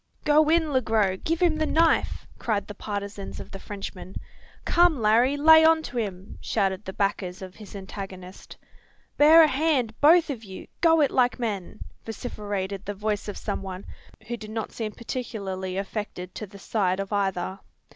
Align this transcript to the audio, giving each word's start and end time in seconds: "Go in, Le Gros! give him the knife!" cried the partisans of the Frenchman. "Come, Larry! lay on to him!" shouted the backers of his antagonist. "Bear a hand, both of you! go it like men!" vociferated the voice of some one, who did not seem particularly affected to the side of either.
"Go 0.25 0.49
in, 0.49 0.71
Le 0.73 0.81
Gros! 0.81 1.19
give 1.23 1.43
him 1.43 1.57
the 1.57 1.67
knife!" 1.67 2.25
cried 2.39 2.65
the 2.65 2.73
partisans 2.73 3.39
of 3.39 3.51
the 3.51 3.59
Frenchman. 3.59 4.15
"Come, 4.65 4.99
Larry! 4.99 5.37
lay 5.37 5.63
on 5.63 5.83
to 5.83 5.97
him!" 5.99 6.39
shouted 6.41 6.83
the 6.85 6.93
backers 6.93 7.43
of 7.43 7.53
his 7.53 7.75
antagonist. 7.75 8.57
"Bear 9.17 9.43
a 9.43 9.47
hand, 9.47 9.93
both 10.01 10.31
of 10.31 10.43
you! 10.43 10.65
go 10.81 11.01
it 11.01 11.11
like 11.11 11.37
men!" 11.37 11.81
vociferated 12.03 12.83
the 12.83 12.95
voice 12.95 13.27
of 13.27 13.37
some 13.37 13.61
one, 13.61 13.85
who 14.25 14.35
did 14.35 14.49
not 14.49 14.71
seem 14.71 14.91
particularly 14.91 15.77
affected 15.77 16.33
to 16.33 16.47
the 16.47 16.57
side 16.57 16.99
of 16.99 17.13
either. 17.13 17.59